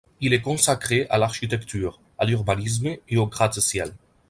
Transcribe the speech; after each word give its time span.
Il 0.19 0.33
est 0.33 0.41
consacré 0.41 1.05
à 1.11 1.19
l'architecture, 1.19 2.01
à 2.17 2.25
l'urbanisme 2.25 2.87
et 3.07 3.17
aux 3.17 3.27
gratte-ciel. 3.27 3.93